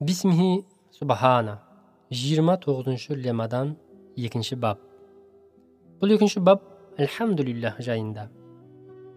[0.00, 0.64] бисмихи
[0.96, 1.58] субхана
[2.08, 3.74] жиырма тоғызыншы лемадан
[4.16, 4.78] екінші бап
[6.00, 6.62] бұл екінші бап
[6.96, 8.22] альхамдулиллах жайында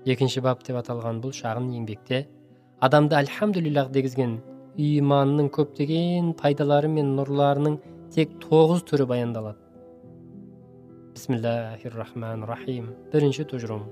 [0.03, 2.19] екінші бап деп аталған бұл шағын еңбекте
[2.83, 4.33] адамды альхамдулиллах дегізген
[4.75, 7.77] иманның көптеген пайдалары мен нұрларының
[8.11, 9.55] тек тоғыз түрі баяндалады
[11.13, 13.87] бисмиллахи рахман рахим бірінші тұжырым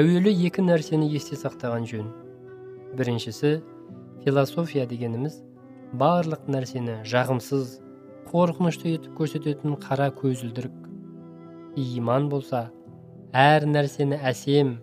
[0.00, 2.08] әуелі екі нәрсені есте сақтаған жөн
[2.96, 3.52] біріншісі
[4.24, 5.42] философия дегеніміз
[5.96, 7.78] барлық нәрсені жағымсыз
[8.28, 10.74] қорқынышты етіп көрсететін қара көзілдірік.
[11.80, 12.66] Иман болса
[13.32, 14.74] әр нәрсені әсем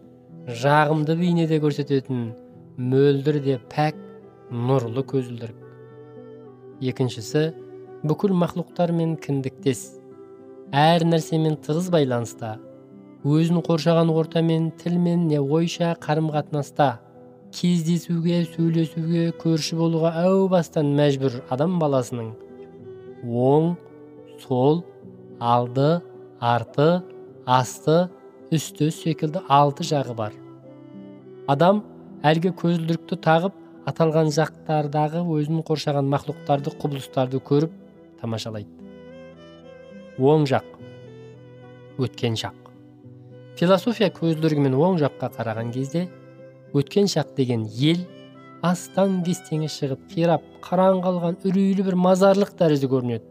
[0.48, 2.32] жағымды бейнеде көрсететін
[2.78, 4.00] мөлдір де пәк
[4.50, 5.62] нұрлы көзілдірік.
[6.82, 7.52] Екіншісі
[8.04, 9.88] бүкіл мақлұқтармен кіндіктес.
[10.74, 12.56] Әр нәрсемен тығыз байланыста
[13.26, 17.00] өзін қоршаған ортамен тілмен не ойша қарым қатынаста
[17.56, 22.34] кездесуге сөйлесуге көрші болуға әу бастан мәжбүр адам баласының.
[23.26, 23.76] Оң
[24.44, 24.84] сол
[25.40, 26.02] алды
[26.40, 26.90] арты
[27.46, 27.98] асты
[28.56, 30.36] үсті секілді алты жағы бар.
[31.48, 31.84] Адам
[32.26, 33.56] әлгі көзілдірікті тағып
[33.88, 37.74] аталған жақтардағы өзін қоршаған мақлұқтарды құбылыстарды көріп
[38.22, 38.70] тамашалайды.
[40.20, 40.76] Оң жақ
[42.02, 42.66] өткен шақ
[43.56, 46.06] философия көзілдірігімен оң жаққа қараған кезде
[46.76, 48.02] өткен шақ деген ел
[48.66, 53.24] астан кестеңі шығып қирап қараң қалған үрейлі бір мазарлық тәрізді көрінеді.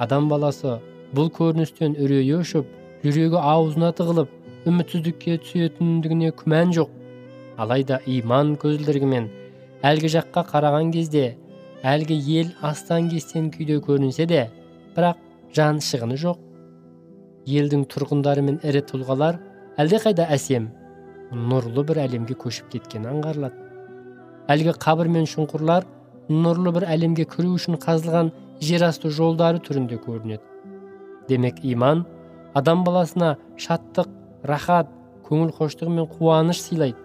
[0.00, 0.78] Адам баласы
[1.16, 2.70] бұл көріністен үрейі ұшып
[3.04, 4.32] жүрегі аузына тығылып
[4.70, 6.88] үмітсіздікке түсетіндігіне күмән жоқ.
[7.60, 9.28] Алайда иман көзілдірігімен
[9.84, 11.26] әлгі жаққа қараған кезде
[11.84, 14.46] әлгі ел астан кестен күйде көрінсе де
[14.96, 15.20] бірақ
[15.56, 16.38] жан шығыны жоқ.
[17.48, 19.40] Елдің тұрғындары мен ірі тұлғалар
[19.80, 20.70] әлдеқайда әсем
[21.30, 23.66] нұрлы бір әлемге көшіп кеткені аңғарылады.
[24.50, 25.86] Әлгі қабір мен шұңқырлар
[26.30, 28.32] нұрлы бір әлемге кіру үшін қазылған
[28.62, 30.42] жер асты жолдары түрінде көрінеді.
[31.28, 32.04] Демек иман
[32.54, 34.08] адам баласына шаттық
[34.46, 34.90] рахат
[35.28, 36.98] көңіл хоштығы мен қуаныш сыйлайды.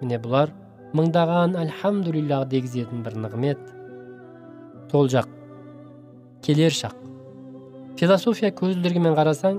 [0.00, 0.54] Міне бұлар
[0.96, 3.60] мыңдаған альхамдулиллах дегізетін бір нығмет.
[4.90, 5.28] Сол жақ
[6.42, 6.94] келер шақ.
[7.98, 9.58] Философия көзілдірігімен қарасаң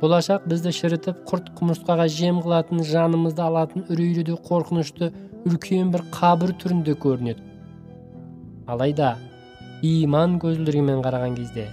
[0.00, 5.10] болашақ бізді шірітіп құрт құмырсқаға жем қылатын жанымызды алатын үрейлі де қорқынышты
[5.48, 7.42] үлкен бір қабір түрінде көрінеді.
[8.68, 9.16] Алайда
[9.82, 11.66] иман көзілдірігімен қараған кезде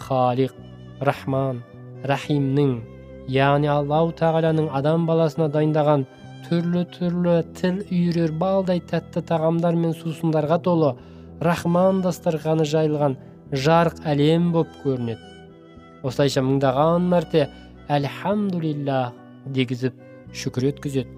[0.00, 0.52] халиқ
[1.08, 1.62] рахман
[2.04, 2.76] рахимнің
[3.32, 6.04] яғни аллау тағаланың адам баласына дайындаған
[6.48, 10.92] түрлі түрлі тіл үйірер балдай тәтті тағамдар мен сусындарға толы
[11.40, 13.16] рахман дастарханы жайылған
[13.52, 15.35] жарық әлем боп көрінеді.
[16.08, 17.46] Осылайша мыңдаған мәрте
[17.92, 19.14] әльхамдулиллах
[19.56, 19.98] дегізіп
[20.42, 21.10] шүкір еткізеді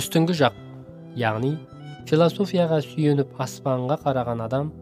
[0.00, 0.58] үстіңгі жақ
[1.20, 1.54] яғни
[2.08, 4.72] философияға сүйеніп аспанға қараған адам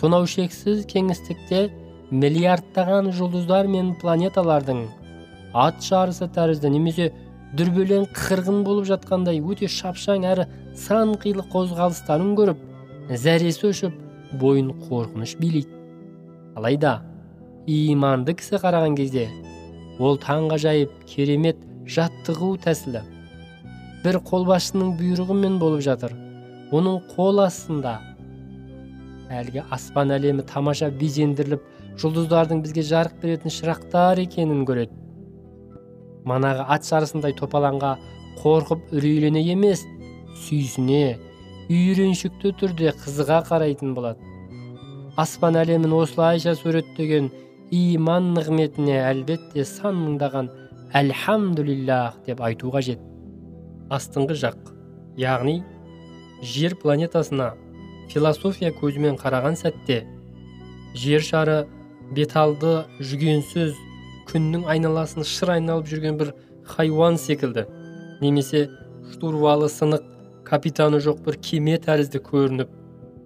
[0.00, 1.62] сонау шексіз кеңістікте
[2.12, 4.82] миллиардтаған жұлдыздар мен планеталардың
[5.66, 7.10] ат жарысы тәрізді немесе
[7.56, 10.46] дүрбелең қырғын болып жатқандай өте шапшаң әрі
[10.84, 12.62] сан қилы қозғалыстарын көріп
[13.24, 13.96] зәресі өшіп
[14.40, 15.68] бойын қорқыныш билейді.
[16.56, 17.00] Алайда
[17.66, 19.28] иманды кісі қараған кезде
[20.02, 23.02] ол таңғажайып керемет жаттығу тәсілі.
[24.02, 26.14] Бір қолбасшының бұйрығымен болып жатыр.
[26.74, 28.00] Оның қол астында.
[29.30, 31.62] Әлгі аспан әлемі тамаша безендіріліп
[32.02, 34.96] жұлдыздардың бізге жарық беретін шырақтар екенін көреді.
[36.26, 37.92] Манағы ат жарысындай топалаңға
[38.42, 39.84] қорқып үрейлене емес
[40.46, 41.18] сүйсіне
[41.70, 44.18] үйреншікті түрде қызыға қарайтын болады.
[45.16, 47.30] Аспан әлемін осылайша суреттеген
[47.72, 50.50] иман нығметіне әлбетте сан мыңдаған
[50.92, 53.00] әльхамдулиллах деп айту қажет.
[53.88, 54.58] Астыңғы жақ.
[55.16, 55.62] Яғни
[56.44, 57.52] жер планетасына
[58.12, 60.02] философия көзімен қараған сәтте
[60.98, 61.62] жер шары
[62.12, 63.72] беталды жүгенсіз
[64.28, 66.34] күннің айналасын шыр айналып жүрген бір
[66.76, 67.66] хайуан секілді.
[68.20, 68.68] Немесе
[69.12, 70.04] штурвалы сынық
[70.44, 72.72] капитаны жоқ бір кеме тәрізді көрініп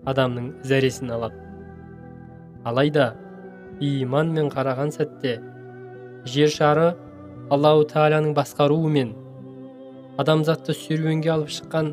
[0.06, 1.42] адамның зәресін алады.
[2.64, 3.14] Алайда
[3.81, 5.37] иманмен қараған сәтте
[6.34, 6.87] жер шары
[7.52, 9.12] аллау тағаланың басқаруымен
[10.23, 11.93] адамзатты серуенге алып шыққан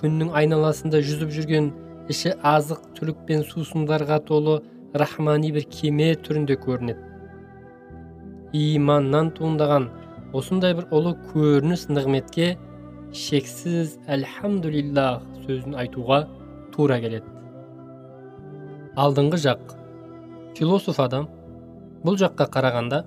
[0.00, 1.70] күннің айналасында жүзіп жүрген
[2.12, 4.60] іші азық түлік пен сусындарға толы
[5.02, 7.02] рахмани бір кеме түрінде көрінеді
[8.52, 9.88] иманнан туындаған
[10.36, 12.54] осындай бір ұлы көрініс нығметке
[13.16, 16.24] шексіз әльхамдулиллах сөзін айтуға
[16.74, 17.28] тура келеді
[19.00, 19.81] алдыңғы жақ
[20.58, 21.28] философ адам
[22.04, 23.02] бұл жаққа қарағанда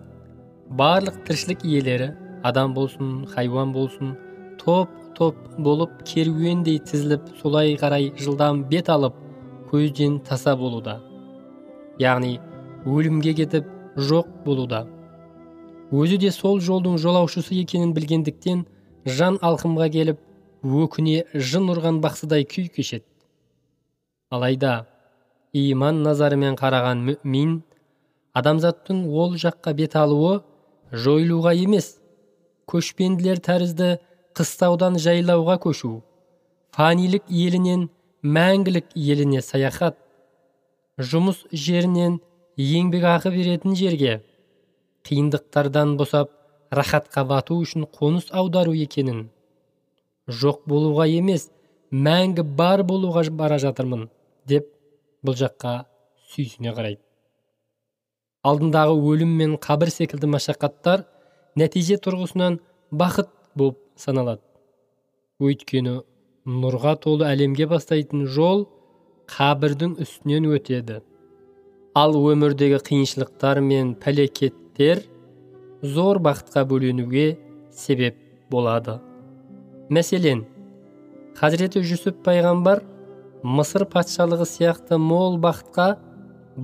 [0.79, 2.09] барлық тіршілік иелері
[2.43, 4.15] адам болсын хайуан болсын
[4.61, 9.15] топ топ болып керуендей тізіліп солай қарай жылдам бет алып
[9.71, 10.99] көзден таса болуда.
[11.99, 12.39] Яғни
[12.85, 14.85] өлімге кетіп жоқ болуда.
[15.91, 18.65] Өзі де сол жолдың жолаушысы екенін білгендіктен
[19.05, 20.19] жан алқымға келіп
[20.65, 23.05] өкіне жын ұрған бақсыдай күй кешеді.
[24.31, 24.87] Алайда
[25.61, 27.55] иман назарымен қараған мүмин
[28.41, 30.33] адамзаттың ол жаққа бет алуы
[31.05, 31.89] жойылуға емес
[32.71, 33.89] көшпенділер тәрізді
[34.37, 35.91] қыстаудан жайлауға көшу
[36.77, 37.89] фанилік елінен
[38.37, 39.99] мәңгілік еліне саяхат
[41.11, 42.19] жұмыс жерінен
[42.57, 44.17] еңбекақы беретін жерге
[45.07, 46.31] қиындықтардан босап
[46.71, 49.29] рахатқа бату үшін қоныс аудару екенін.
[50.27, 51.49] Жоқ болуға емес
[51.91, 54.07] мәңгі бар болуға бара жатырмын
[54.47, 54.71] деп
[55.25, 55.73] бұл жаққа
[56.31, 57.01] сүйсіне қарайды.
[58.45, 61.07] Алдындағы өлім мен қабір секілді машақаттар
[61.57, 62.59] нәтиже тұрғысынан
[62.93, 64.43] бақыт болып саналады.
[65.41, 65.97] Өйткені
[66.45, 68.67] нұрға толы әлемге бастайтын жол
[69.31, 71.01] қабірдің үстінен өтеді.
[71.97, 75.01] Ал өмірдегі қиыншылықтар мен пәлекеттер
[75.81, 77.37] зор бақытқа бөленуге
[77.73, 78.19] себеп
[78.51, 78.99] болады.
[79.89, 80.45] Мәселен
[81.39, 82.83] хазіреті жүсіп пайғамбар
[83.45, 85.85] мысыр патшалығы сияқты мол бақытқа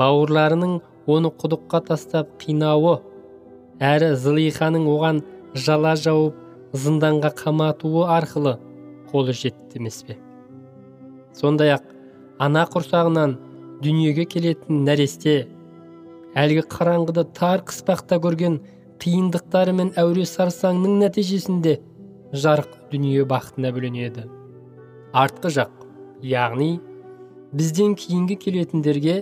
[0.01, 0.79] бауырларының
[1.13, 2.95] оны құдыққа тастап қинауы
[3.85, 5.21] әрі зылиханың оған
[5.53, 6.39] жала жауып
[6.83, 8.55] зынданға қаматуы арқылы
[9.11, 10.17] қолы жетті емес пе?
[11.37, 11.85] Сондай ақ
[12.41, 13.35] ана құрсағынан
[13.85, 15.35] дүниеге келетін нәресте
[16.33, 18.57] әлгі қараңғыда тар қыспақта көрген
[19.03, 21.77] қиындықтары мен әуре сарсаңның нәтижесінде
[22.33, 24.25] жарық дүние бақытына бөленеді.
[25.13, 25.80] Артқы жақ
[26.23, 26.79] яғни
[27.53, 29.15] бізден кейінгі келетіндерге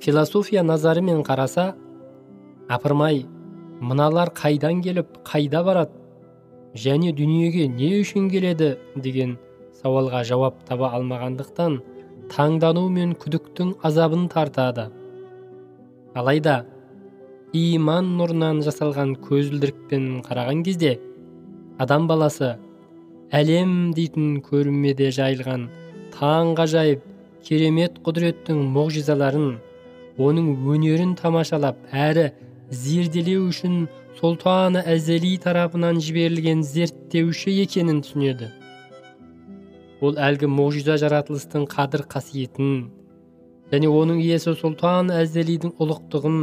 [0.00, 1.72] философия назарымен қараса
[2.68, 3.26] апырмай
[3.80, 5.98] мыналар қайдан келіп қайда барады
[6.74, 9.36] және дүниеге не үшін келеді деген
[9.82, 11.78] сауалға жауап таба алмағандықтан
[12.34, 14.88] таңдану мен күдіктің азабын тартады
[16.14, 16.64] алайда
[17.52, 20.98] иман нұрынан жасалған көзілдірікпен қараған кезде
[21.78, 22.56] адам баласы
[23.32, 25.68] әлем дейтін көрмеде жайылған
[26.14, 27.04] таңғажайып
[27.46, 29.50] керемет құдіреттің мұғжизаларын
[30.22, 32.30] оның өнерін тамашалап әрі
[32.70, 33.86] зерделеу үшін
[34.20, 38.50] сұлтаны әзели тарапынан жіберілген зерттеуші екенін түсінеді.
[40.02, 42.74] Ол әлгі мұғжиза жаратылыстың қадір қасиетін
[43.72, 46.40] және оның иесі сұлтан әзелидің ұлықтығын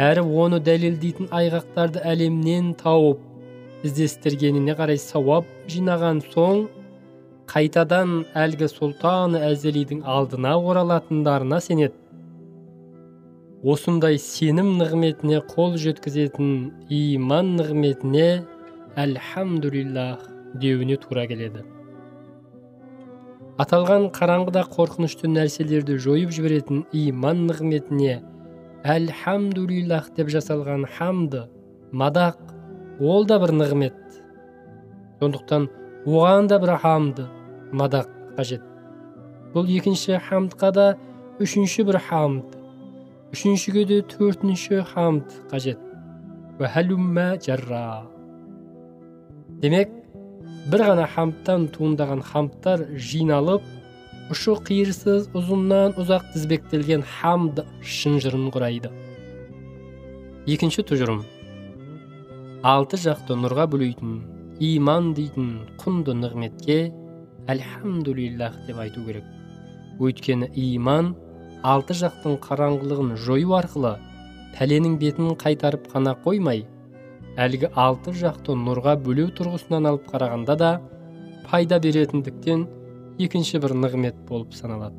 [0.00, 6.66] әрі оны дәлелдейтін айғақтарды әлемнен тауып іздестіргеніне қарай сауап жинаған соң
[7.50, 11.96] қайтадан әлгі сұлтан әзелидің алдына оралатындарына сенеді
[13.72, 16.52] осындай сенім нығметіне қол жеткізетін
[16.96, 18.28] иман нығметіне
[18.96, 20.22] әлхамдулиллах
[20.62, 21.64] деуіне тура келеді.
[23.60, 28.20] Аталған қараңғыда қорқынышты нәрселерді жойып жіберетін иман нығметіне
[28.94, 31.44] әлхамдулиллах деп жасалған хамды
[31.92, 32.40] мадақ
[33.02, 34.00] ол да бір нығмет.
[35.20, 35.68] Сондықтан
[36.06, 37.28] оған да бір хамды
[37.72, 38.62] мадақ қажет.
[39.54, 40.86] Бұл екінші хамдқа да
[41.42, 42.56] үшінші бір хамд
[43.34, 45.78] үшіншіге де төртінші хамд қажет.
[46.60, 48.06] Жарра
[49.62, 49.90] демек
[50.70, 53.64] бір ғана хамдтан туындаған хамдтар жиналып
[54.30, 58.90] ұшы қиырсыз ұзыннан ұзақ тізбектелген хамд шынжырын құрайды.
[60.46, 61.24] Екінші тұжырым.
[62.66, 64.20] Алты жақты нұрға бөлейтін
[64.60, 66.78] иман дейтін құнды нығметке
[67.48, 69.24] әлхамдулиллах деп айту керек.
[70.00, 71.14] Өйткені иман
[71.62, 73.96] алты жақтың қараңғылығын жою арқылы
[74.56, 76.64] пәленің бетін қайтарып қана қоймай
[77.40, 80.70] әлгі алты жақты нұрға бөлеу тұрғысынан алып қарағанда да
[81.50, 82.66] пайда беретіндіктен
[83.20, 84.96] екінші бір нығмет болып саналады.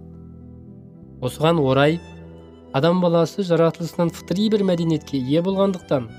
[1.22, 2.00] Осыған орай
[2.74, 6.10] адам баласы жаратылысынан фытри бір мәдениетке ие болғандықтан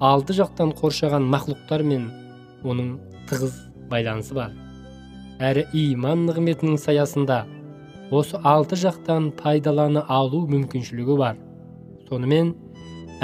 [0.00, 2.08] алты жақтан қоршаған мақлұқтармен
[2.64, 2.96] оның
[3.30, 3.54] тығыз
[3.90, 4.65] байланысы бар.
[5.42, 7.42] Әрі иман нығметінің саясында
[8.14, 11.36] осы алты жақтан пайдалана алу мүмкіншілігі бар.
[12.08, 12.54] Сонымен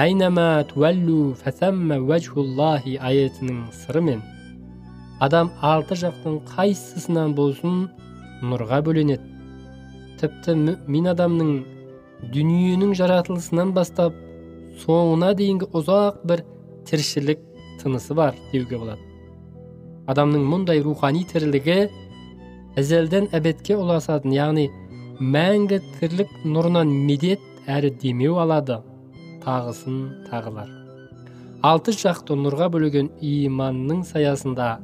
[0.00, 4.22] әйнәмә туәллу фәсәммә уәжхуллахи аятының сырымен
[5.22, 7.86] адам алты жақтың қайсысынан болсын
[8.42, 9.22] нұрға бөленеді
[10.20, 11.52] тіпті мүмин адамның
[12.34, 14.16] дүниенің жаратылысынан бастап
[14.82, 16.44] соңына дейінгі ұзақ бір
[16.88, 17.40] тіршілік
[17.82, 19.00] тынысы бар деуге болады.
[20.10, 21.88] Адамның мұндай рухани тірлігі
[22.80, 24.68] әзелден әбетке ұласатын яғни
[25.20, 28.78] мәңгі тірлік нұрынан медет әрі демеу алады.
[29.42, 29.98] Тағысын
[30.30, 30.70] тағылар.
[31.62, 34.78] Алты жақты нұрға бөлеген иманның саясында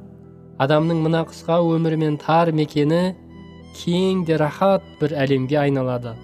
[0.63, 3.15] адамның мына қысқа өмірі мен тар мекені
[3.79, 6.15] кең де рахат бір әлемге айналады.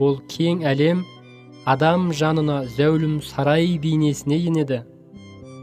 [0.00, 1.04] Ол кең әлем
[1.64, 4.82] адам жанына зәулім сарай бейнесіне енеді.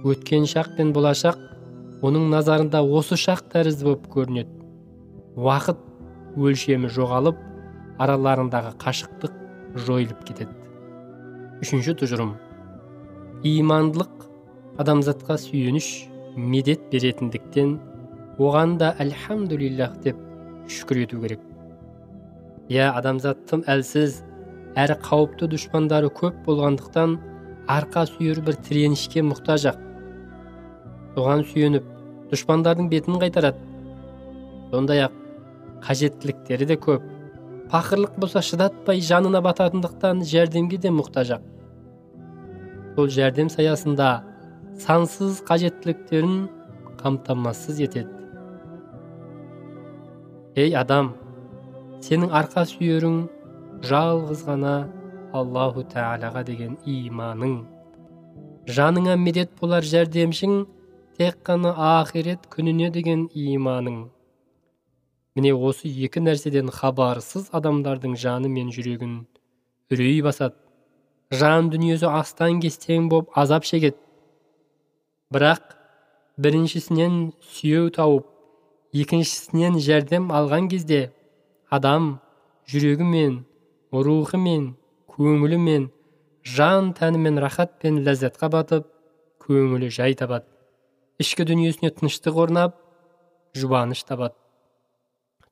[0.04, 1.40] Өткен шақ пен болашақ
[2.04, 4.63] оның назарында осы шақ тәрізді болып көрінеді.
[5.36, 5.80] Уақыт
[6.38, 7.40] өлшемі жоғалып
[8.02, 9.34] араларындағы қашықтық
[9.86, 10.54] жойылып кетеді.
[11.64, 12.36] Үшінші тұжырым.
[13.44, 14.28] Имандылық
[14.82, 15.88] адамзатқа сүйеніш
[16.38, 17.80] медет беретіндіктен
[18.38, 20.20] оған да әльхамдулиллах деп
[20.70, 21.42] шүкір ету керек.
[22.70, 24.22] Иә адамзат тым әлсіз
[24.80, 27.18] әрі қауіпті дұшпандары көп болғандықтан
[27.74, 29.82] арқа сүйер бір тіренішке мұқтаж ақ.
[31.18, 31.90] Соған сүйеніп
[32.32, 33.60] дұшпандардың бетін қайтарады.
[34.72, 35.23] Сондай ақ
[35.88, 37.04] қажеттіліктері де көп.
[37.72, 41.38] Пақырлық болса шыдатпай жанына бататындықтан жәрдемге де мұқтаж
[42.96, 44.10] сол жәрдем саясында
[44.80, 46.48] сансыз қажеттіліктерін
[47.02, 48.10] қамтамасыз етеді.
[50.56, 51.14] Ей адам
[52.06, 53.24] сенің арқа сүйерің
[53.90, 54.76] жалғыз ғана
[55.34, 57.64] аллаху тағалаға деген иманың.
[58.70, 60.66] Жаныңа медет болар жәрдемшің
[61.18, 64.13] тек қана ақирет күніне деген иманың.
[65.36, 69.24] Міне осы екі нәрседен хабарсыз адамдардың жаны мен жүрегін
[69.94, 70.56] үрей басады.
[71.34, 73.98] Жан дүниесі астан кестең боп азап шегеді.
[75.34, 75.74] Бірақ
[76.38, 78.28] біріншісінен сүйеу тауып
[78.94, 81.08] екіншісінен жәрдем алған кезде
[81.74, 82.20] адам
[82.70, 83.40] жүрегімен
[83.92, 84.70] рухымен
[85.16, 85.90] көңілімен
[86.46, 88.88] жан тәнімен рахат пен ләззатқа батып
[89.42, 90.46] көңілі жай табады.
[91.22, 92.78] Ішкі дүниесіне тыныштық орнап
[93.58, 94.38] жұбаныш табады.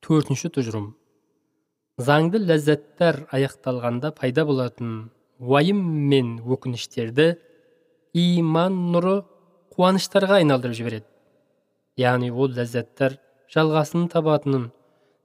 [0.05, 0.91] Төртінші тұжырым.
[2.01, 7.27] Заңды ләззаттар аяқталғанда пайда болатын уайым мен өкініштерді
[8.17, 9.21] иман нұры
[9.75, 11.07] қуаныштарға айналдырып жібереді.
[12.01, 13.19] Яғни ол ләззаттар
[13.53, 14.69] жалғасын табатынын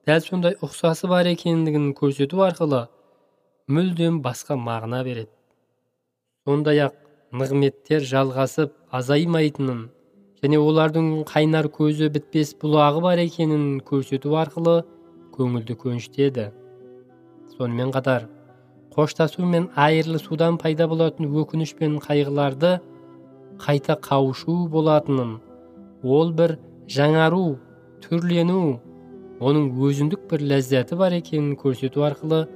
[0.06, 2.86] дәл сондай ұқсасы бар екендігін көрсету арқылы
[3.66, 5.32] мүлдем басқа мағына береді.
[6.46, 6.98] Сондай ақ
[7.32, 9.86] нығметтер жалғасып азаймайтынын
[10.42, 14.82] және олардың қайнар көзі бітпес бұлағы бар екенін көрсету арқылы
[15.36, 16.50] көңілді көншітеді.
[17.56, 18.28] Сонымен қатар
[18.96, 22.78] қоштасу мен айырылысудан пайда болатын өкініш пен қайғыларды
[23.60, 25.38] қайта қауышу болатынын
[26.04, 26.58] ол бір
[26.92, 27.56] жаңару
[28.04, 28.60] түрлену
[29.40, 32.46] оның өзіндік бір ләззаты бар екенін көрсету арқылы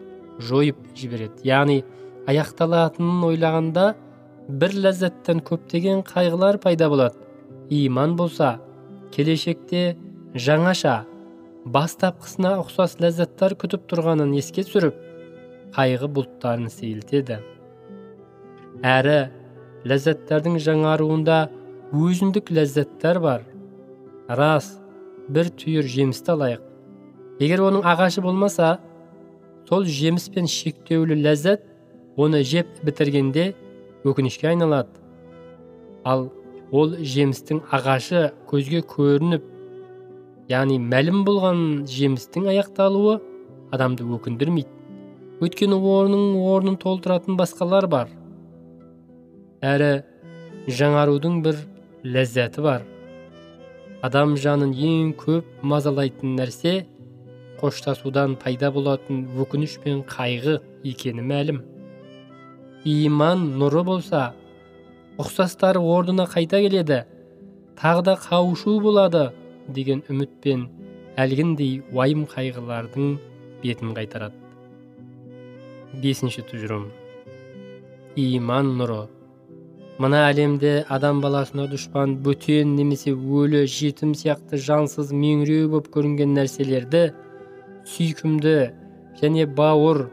[0.40, 1.44] жойып жібереді.
[1.44, 1.82] Яғни
[2.28, 3.86] аяқталатынын ойлағанда
[4.48, 7.16] бір ләззаттан көптеген қайғылар пайда болады.
[7.70, 8.58] Иман болса
[9.14, 9.94] келешекте
[10.34, 11.04] жаңаша
[11.70, 14.98] бастапқысына ұқсас ләззаттар күтіп тұрғанын еске түсіріп
[15.76, 17.38] қайғы бұлттарын сейілтеді.
[18.82, 19.18] Әрі
[19.86, 21.38] ләззаттардың жаңаруында
[21.94, 23.44] өзіндік ләззаттар бар.
[24.28, 24.72] Рас
[25.28, 26.62] бір түйір жемісті алайық.
[27.40, 28.78] Егер оның ағашы болмаса
[29.68, 31.62] сол жеміс пен шектеулі ләззат
[32.18, 33.52] оны жеп бітіргенде
[34.04, 34.98] өкінішке айналады.
[36.04, 36.30] Ал
[36.70, 39.46] ол жемістің ағашы көзге көрініп
[40.50, 43.16] яғни мәлім болған жемістің аяқталуы
[43.74, 44.70] адамды өкіндірмейді.
[45.40, 48.10] Өйткені оның орнын толтыратын басқалар бар.
[49.64, 50.02] Әрі
[50.68, 51.60] жаңарудың бір
[52.04, 52.84] ләззаты бар.
[54.02, 56.74] Адам жанын ең көп мазалайтын нәрсе
[57.60, 61.62] қоштасудан пайда болатын өкініш пен қайғы екені мәлім.
[62.84, 64.30] Иман нұры болса
[65.20, 67.04] ұқсастары орнына қайта келеді.
[67.80, 69.30] Тағы да қауышу болады
[69.68, 70.66] деген үмітпен
[71.20, 73.14] әлгіндей уайым қайғылардың
[73.62, 74.36] бетін қайтарады.
[76.02, 76.90] Бесінші тұжырым.
[78.16, 79.08] Иман нұры.
[80.00, 87.02] Мына әлемде адам баласына дұшпан бөтен немесе өлі жетім сияқты жансыз меңіреу болып көрінген нәрселерді
[87.90, 88.54] сүйкімді
[89.20, 90.06] және бауыр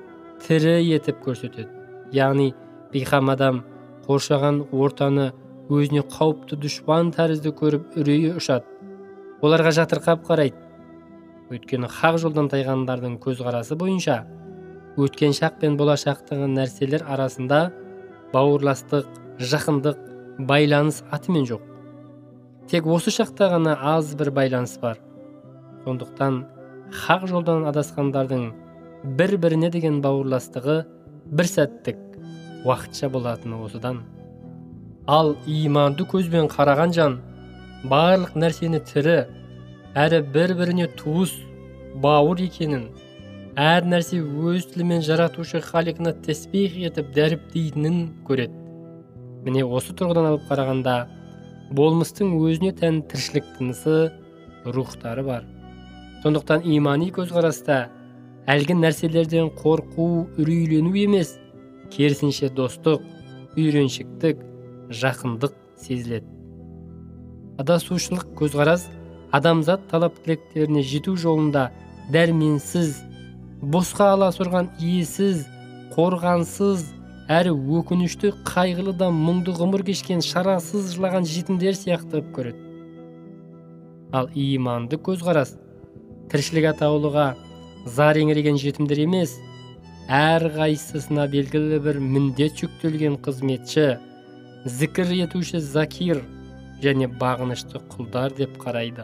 [0.44, 1.70] тірі етіп көрсетеді.
[2.12, 2.52] Яғни
[2.92, 3.64] бейқам адам
[4.08, 5.32] қоршаған ортаны
[5.68, 8.78] өзіне қауіпті дұшпан тәрізді көріп үрейі ұшады
[9.44, 10.58] оларға жатырқап қарайды.
[11.52, 14.18] Өйткені хақ жолдан тайғандардың көзқарасы бойынша
[14.98, 17.60] өткен шақ пен болашақтағы нәрселер арасында
[18.34, 19.08] бауырластық
[19.40, 20.00] жақындық
[20.50, 21.62] байланыс атымен жоқ.
[22.68, 24.98] Тек осы шақта ғана аз бір байланыс бар.
[25.86, 26.42] Сондықтан
[27.06, 28.50] хақ жолдан адасқандардың
[29.20, 30.82] бір біріне деген бауырластығы
[31.32, 32.07] бір сәттік.
[32.68, 34.04] Уақытша болатыны осыдан.
[35.08, 37.20] Ал иманды көзбен қараған жан
[37.88, 39.18] барлық нәрсені тірі
[39.96, 41.32] әрі бір біріне туыс
[42.04, 42.90] бауыр екенін
[43.58, 48.54] әр нәрсе өз тілімен жаратушы халиқына тәсбих етіп дәріптейтінін көреді.
[49.48, 50.98] Міне осы тұрғыдан алып қарағанда
[51.74, 54.12] болмыстың өзіне тән тіршілік тынысы
[54.66, 55.48] рухтары бар.
[56.22, 57.88] Сондықтан имани көзқараста
[58.52, 61.38] әлгі нәрселерден қорқу үрейлену емес
[61.94, 63.04] керісінше достық
[63.58, 64.42] үйреншіктік
[64.90, 66.28] жақындық сезіледі.
[67.58, 68.88] Адасушылық көзқарас
[69.34, 71.70] адамзат талап тілектеріне жету жолында
[72.14, 72.94] дәрменсіз
[73.62, 75.44] босқа аласұрған иесіз
[75.96, 76.86] қорғансыз
[77.28, 82.62] әрі өкінішті қайғылы да мұңды ғұмыр кешкен шарасыз жылаған жетімдер сияқты көреді.
[84.16, 85.58] Ал иманды көзқарас
[86.32, 87.34] тіршілік атаулыға
[87.98, 89.36] зар еңіреген жетімдер емес
[90.08, 93.88] әр қайсысына белгілі бір міндет жүктелген қызметші
[94.64, 96.22] зікір етуші закир
[96.84, 99.04] және бағынышты құлдар деп қарайды.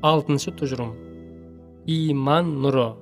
[0.00, 0.94] Алтыншы тұжырым.
[1.86, 2.94] Иман нұры.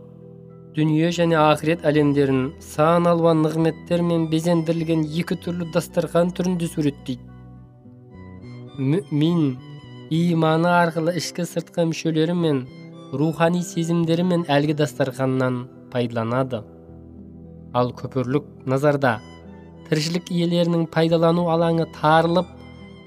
[0.74, 7.22] Дүние және ақырет әлемдерін сан алуан нығметтермен безендірілген екі түрлі дастархан түрінде суреттейді.
[8.74, 9.54] Мүмин
[10.10, 12.64] иманы арқылы ішкі сыртқы мүшелері мен
[13.14, 15.62] рухани сезімдері мен әлгі дастарханнан
[15.94, 16.64] пайдаланады.
[17.74, 19.16] Ал көпірлік назарда
[19.88, 22.50] тіршілік иелерінің пайдалану алаңы тарылып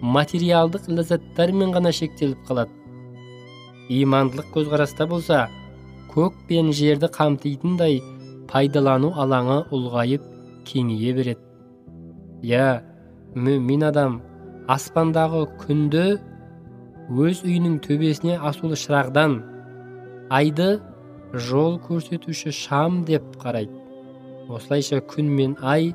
[0.01, 2.71] материалдық ләззаттармен ғана шектеліп қалады.
[3.89, 5.47] Имандылық көзқараста болса
[6.13, 8.01] көк пен жерді қамтитындай
[8.51, 10.23] пайдалану алаңы ұлғайып
[10.67, 11.43] кеңейе береді.
[12.43, 12.81] Иә
[13.35, 14.19] мүмин адам
[14.71, 16.05] аспандағы күнді
[17.07, 19.39] өз үйінің төбесіне асулы шырағдан
[20.29, 20.77] айды
[21.33, 23.73] жол көрсетуші шам деп қарайды.
[24.49, 25.93] Осылайша күн мен ай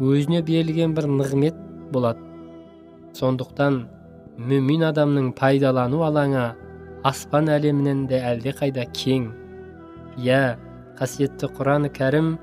[0.00, 1.58] өзіне берілген бір нығмет
[1.94, 2.20] болады.
[3.14, 3.84] Сондықтан
[4.38, 6.46] мүмин адамның пайдалану алаңы
[7.06, 9.28] аспан әлемінен де әлдеқайда кең.
[10.18, 10.56] Иә
[10.98, 12.34] қасиетті құран кәрім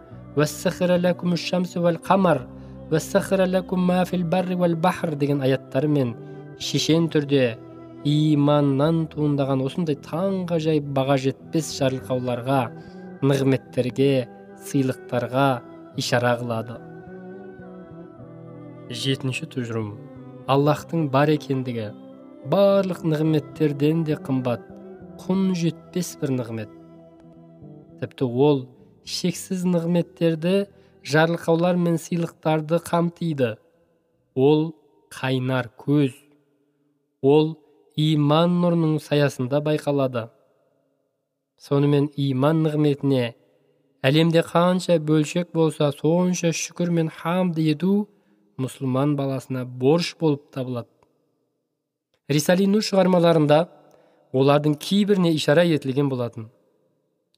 [5.19, 6.15] деген аяттармен
[6.60, 7.58] шешен түрде
[8.08, 12.62] иманнан туындаған осындай таңғажайып баға жетпес жарылқауларға
[13.26, 14.12] нығметтерге
[14.69, 15.47] сыйлықтарға
[16.00, 16.80] ишара қылады
[18.89, 19.93] жетінші тұжырым
[20.50, 21.91] аллахтың бар екендігі
[22.50, 24.63] барлық нығметтерден де қымбат
[25.19, 26.69] құн жетпес бір нығмет.
[28.00, 28.62] Тіпті ол
[29.04, 30.69] шексіз нығметтерді
[31.04, 33.58] жарылқаулар мен сыйлықтарды қамтиды
[34.36, 34.69] ол
[35.12, 36.15] қайнар көз.
[37.21, 37.58] Ол
[37.99, 40.27] иман нұрының саясында байқалады.
[41.59, 43.33] Сонымен иман нығметіне
[44.05, 48.07] әлемде қанша бөлшек болса сонша шүкір мен хамд ету
[48.59, 50.88] мұсылман баласына борыш болып табылады.
[52.29, 53.59] Рисали нур шығармаларында
[54.33, 56.49] олардың кейбіріне ишара етілген болатын.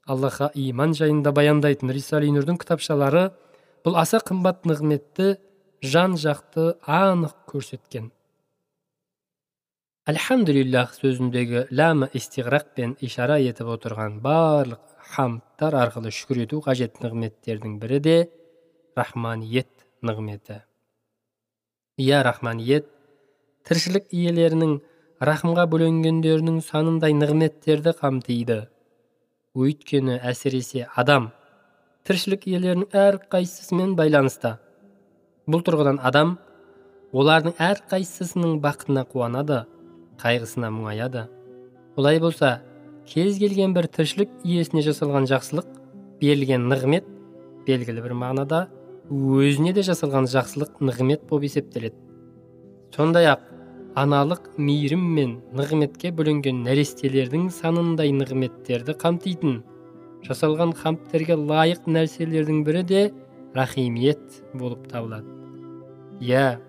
[0.06, 3.30] Аллахқа иман жайында баяндайтын рисали нұрдың кітапшалары
[3.86, 5.36] бұл аса қымбат нығметті
[5.82, 8.10] жан жақты анық көрсеткен.
[10.10, 14.80] Альхамдулиллах сөзіндегі ламы истиғрақпен ишара етіп отырған барлық
[15.14, 18.16] хамдтар арқылы шүкір ету қажет нығметтердің бірі де
[18.98, 20.56] рахманиет нығметі
[22.02, 22.88] иә рахманиет
[23.68, 24.72] тіршілік иелерінің
[25.22, 28.56] рахымға бөленгендерінің санындай нығметтерді қамтиды
[29.54, 31.28] өйткені әсіресе адам
[32.10, 34.56] тіршілік иелерінің әрқайсысымен байланыста
[35.46, 36.40] бұл тұрғыдан адам
[37.14, 39.60] олардың әрқайсысының бақытына қуанады
[40.22, 41.26] қайғысына мұңаяды.
[41.98, 42.60] Олай болса
[43.08, 45.66] кез келген бір тіршілік иесіне жасалған жақсылық
[46.22, 47.08] берілген нығмет
[47.66, 48.62] белгілі бір мағынада
[49.10, 51.98] өзіне де жасалған жақсылық нығмет болып есептеледі.
[52.94, 53.42] Сондай ақ
[53.98, 59.60] аналық мейірім мен нығметке бөленген нәрестелердің санындай нығметтерді қамтитын
[60.24, 63.02] жасалған хамдтерге лайық нәрселердің бірі де
[63.56, 65.28] рахимиет болып табылады.
[66.22, 66.60] Иә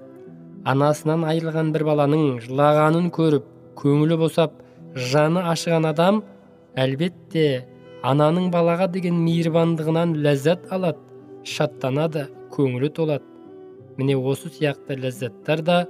[0.72, 3.48] анасынан айырылған бір баланың жылағанын көріп
[3.80, 4.60] көңілі босап
[5.14, 6.22] жаны ашыған адам
[6.86, 7.48] әлбетте
[8.12, 11.00] ананың балаға деген мейірбандығынан ләззат алады
[11.56, 13.26] шаттанады көңілі толады.
[13.98, 15.82] Міне осы сияқты ләззаттар да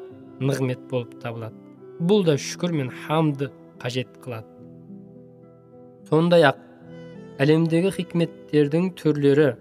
[0.41, 1.55] нығмет болып табылады.
[2.01, 4.53] Бұл да шүкір мен хамды қажет қылады
[6.13, 6.59] сондай ақ
[7.41, 9.53] әлемдегі хикметтердің түрлері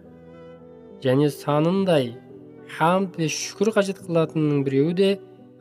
[1.04, 2.10] және санындай
[2.78, 5.08] хамд пен шүкір қажет қылатынның біреуі де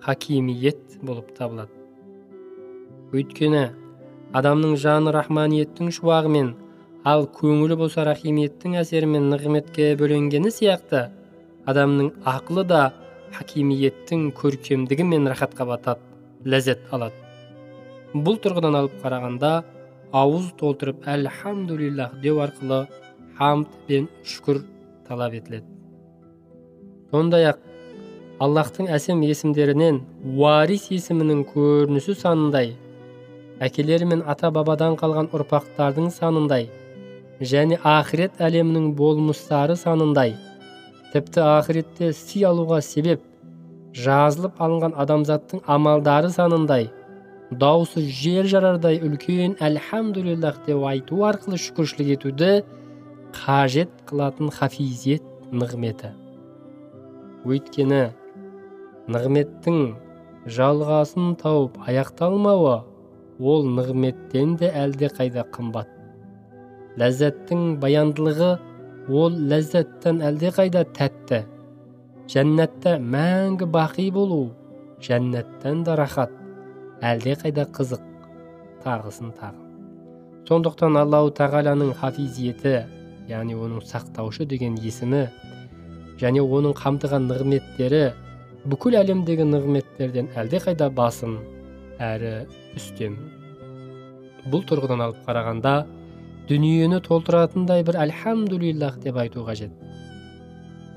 [0.06, 1.74] хакимиет болып табылады
[3.12, 3.64] өйткені
[4.40, 6.54] адамның жаны рахманиеттің шуағымен
[7.12, 11.04] ал көңілі болса рахимиеттің әсерімен нығметке бөленгені сияқты
[11.68, 12.86] адамның ақылы да
[13.36, 19.52] хакимиеттің көркемдігімен рахатқа батады ләззат алады бұл тұрғыдан алып қарағанда
[20.24, 22.86] ауыз толтырып әльхамдулиллах деу арқылы
[23.38, 24.64] хамд пен шүкір
[25.08, 25.81] талап етіледі
[27.12, 27.64] сондай ақ
[28.42, 30.02] аллахтың әсем есімдерінен
[30.36, 32.76] уарис есімінің көрінісі санындай
[33.62, 36.70] әкелері мен ата бабадан қалған ұрпақтардың санындай
[37.42, 40.36] және ақырет әлемінің болмыстары санындай.
[41.12, 43.24] Тіпті ақыретте сый алуға себеп
[43.98, 46.90] жазылып алынған адамзаттың амалдары санындай.
[47.52, 52.52] Дауысы жер жарардай үлкен әльхамдулиллах деп айту арқылы шүкіршілік етуді
[53.36, 56.14] қажет қылатын хафизет нығметі.
[57.48, 58.02] Өйткені
[59.12, 59.80] нығметтің
[60.58, 62.76] жалғасын тауып аяқталмауы
[63.54, 65.90] ол нығметтен де әлде қайда қымбат.
[67.02, 68.52] Ләззаттың баяндылығы
[69.10, 71.44] ол ләззаттан әлде қайда тәтті.
[72.32, 74.44] Жәннатта мәңгі бақи болу
[75.02, 76.34] жәннаттан да рахат
[77.02, 78.04] әлде қайда қызық
[78.84, 79.72] тағысын тағы
[80.50, 82.76] сондықтан аллау тағаланың хафизиеті
[83.30, 85.24] яғни оның сақтаушы деген есімі
[86.20, 88.04] және оның қамтыған нығметтері
[88.72, 91.40] бүкіл әлемдегі нығметтерден қайда басым
[92.02, 92.34] әрі
[92.78, 93.18] үстем.
[94.52, 95.74] Бұл тұрғыдан алып қарағанда
[96.50, 99.72] дүниені толтыратындай бір альхамдулиллах деп айту қажет.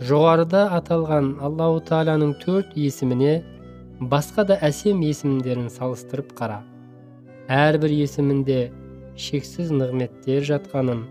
[0.04, 3.42] Жоғарыда аталған аллау тағаланың төрт есіміне
[4.00, 6.62] басқа да әсем есімдерін салыстырып қара.
[7.48, 8.72] Әрбір есімінде
[9.16, 11.04] шексіз нығметтер жатқанын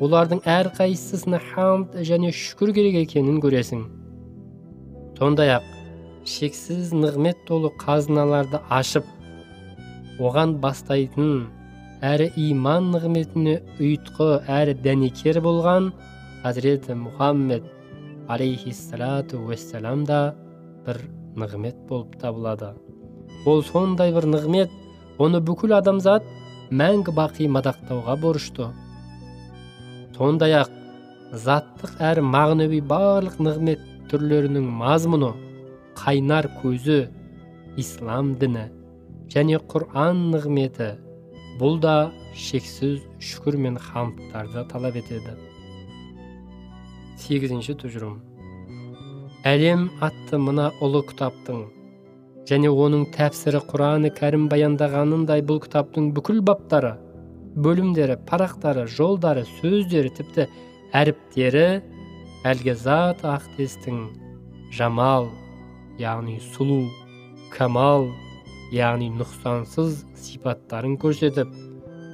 [0.00, 3.84] олардың әрқайсысына хамд және шүкір керек екенін көресің.
[5.18, 5.66] Сондай ақ
[6.24, 9.04] шексіз нығмет толы қазыналарды ашып
[10.20, 11.46] оған бастайтын
[12.04, 15.90] әрі иман нығметіне ұйытқы әрі дәнекер болған
[16.42, 17.68] хазіреті мұхаммед
[18.32, 20.20] алейхиссалату уассалам да
[20.86, 21.02] бір
[21.36, 22.72] нығмет болып табылады.
[23.44, 24.72] Ол сондай бір нығмет
[25.20, 26.24] оны бүкіл адамзат
[26.72, 28.70] мәңгі бақи мадақтауға борышты.
[30.20, 30.72] Сондай ақ
[31.32, 35.30] заттық әрі мағынауи барлық нығмет түрлерінің мазмұны
[35.96, 36.98] қайнар көзі
[37.80, 38.66] ислам діні
[39.32, 40.90] және құран нығметі
[41.56, 41.94] бұл да
[42.36, 45.38] шексіз шүкір мен хамдтарды талап етеді.
[47.24, 48.18] Сегізінші тұжырым.
[49.48, 51.64] Әлем атты мына ұлы кітаптың
[52.50, 56.98] және оның тәпсірі құраны кәрім баяндағанындай бұл кітаптың бүкіл баптары
[57.56, 60.46] бөлімдері парақтары жолдары сөздері тіпті
[60.94, 61.66] әріптері
[62.46, 64.04] әлгі зат ақтестің
[64.76, 65.28] жамал
[66.00, 66.84] яғни сұлу
[67.56, 68.06] камал
[68.74, 71.50] яғни нұқсансыз сипаттарын көрсетіп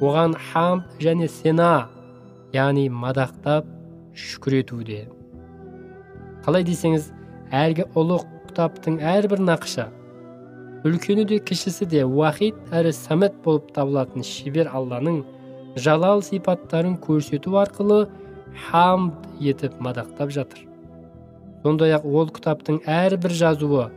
[0.00, 1.88] оған хамд және сена
[2.56, 3.68] яғни мадақтап
[4.16, 5.02] шүкір етуде.
[6.44, 7.10] Қалай десеңіз
[7.52, 9.88] әлгі ұлы кітаптың әрбір нақышы
[10.86, 15.24] үлкені де кішісі де уахид әрі самет болып табылатын шебер алланың
[15.74, 18.06] жалал сипаттарын көрсету арқылы
[18.68, 20.62] хамд етіп мадақтап жатыр.
[21.64, 23.88] Сондай ақ ол кітаптың әрбір жазуы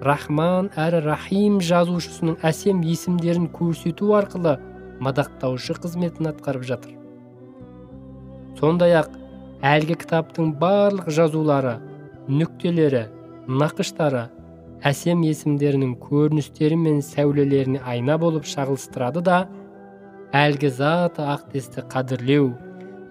[0.00, 4.56] рахман әрі рахим жазушысының әсем есімдерін көрсету арқылы
[5.04, 6.96] мадақтаушы қызметін атқарып жатыр.
[8.58, 9.12] Сондай ақ
[9.62, 11.76] әлгі кітаптың барлық жазулары
[12.28, 13.10] нүктелері
[13.46, 14.30] нақыштары
[14.82, 19.36] әсем есімдерінің көріністері мен сәулелеріне айна болып шағылыстырады да
[20.34, 22.48] әлгі зат ақтесті қадірлеу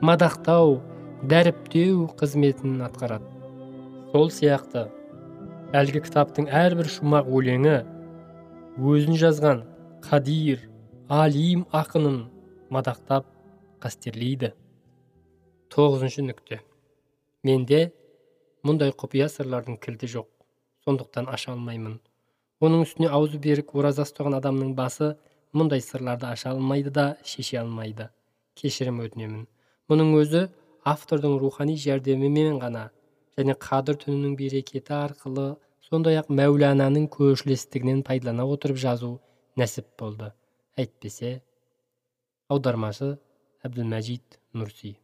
[0.03, 0.79] мадақтау
[1.31, 3.29] дәріптеу қызметін атқарады.
[4.11, 4.89] Сол сияқты
[5.77, 7.77] әлгі кітаптың әрбір шумақ өлеңі
[8.91, 9.63] өзін жазған
[10.09, 10.65] қадир
[11.07, 12.25] алим ақынын
[12.73, 13.29] мадақтап
[13.79, 14.51] қастерлейді.
[15.71, 16.59] Тоғызыншы нүкте.
[17.47, 17.93] Менде
[18.67, 20.27] мұндай құпия сырлардың кілті жоқ.
[20.85, 21.99] Сондықтан аша алмаймын.
[22.61, 25.15] Оның үстіне аузы берік ораза ұстаған адамның басы
[25.57, 28.09] мұндай сырларды аша алмайды да шеше алмайды.
[28.59, 29.47] Кешірім өтінемін.
[29.89, 30.43] Мұның өзі
[30.87, 32.89] автордың рухани жәрдемімен ғана
[33.37, 35.47] және қадір түнінің берекеті арқылы
[35.87, 39.15] сондай ақ мәулананың көршілестігінен пайдалана отырып жазу
[39.59, 40.31] нәсіп болды.
[40.79, 41.41] Әйтпесе
[42.51, 43.15] аудармашы
[43.65, 45.00] әбділмәжид нұрси.